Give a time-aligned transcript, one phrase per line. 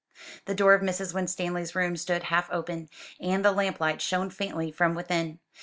[0.45, 1.13] The door of Mrs.
[1.13, 5.37] Winstanley's room stood half open, and the lamplight shone faintly from within.